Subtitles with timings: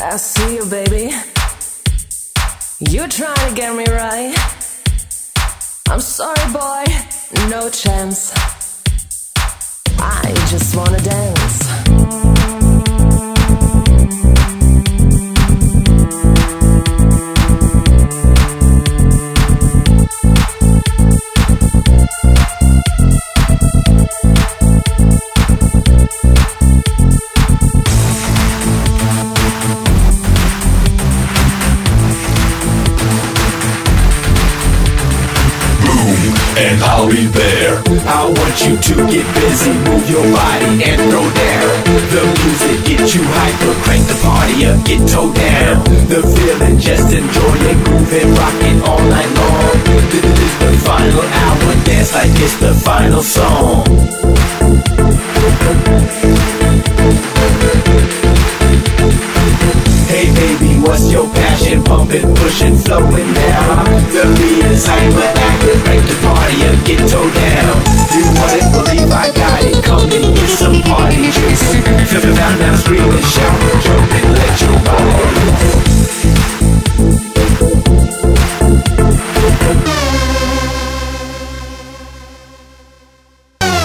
[0.00, 1.14] I see you, baby.
[2.80, 4.34] You trying to get me right.
[5.88, 6.84] I'm sorry, boy,
[7.48, 8.32] no chance.
[9.98, 11.43] I just wanna dance.
[36.56, 37.82] And I'll be there.
[38.06, 41.72] I want you to get busy, move your body and throw down.
[42.14, 45.82] The music get you hyper, crank the party up, get toe down.
[46.06, 49.74] The feeling, just enjoy it, move it, rock it all night long.
[50.10, 53.84] This is the final hour, dance like it's the final song.
[60.06, 61.82] Hey baby, what's your passion?
[61.82, 63.84] Pumping, pushing, flowing now.
[64.14, 65.53] The beat is hyper
[66.58, 67.76] you get toe down.
[68.14, 69.82] You want it, believe I got it.
[69.84, 71.62] Come and get some party juice.
[72.10, 73.73] Feel down, down, scream and shout.